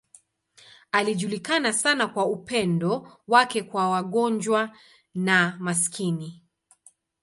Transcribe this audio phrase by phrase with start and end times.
[0.91, 4.77] Alijulikana sana kwa upendo wake kwa wagonjwa
[5.15, 6.43] na maskini.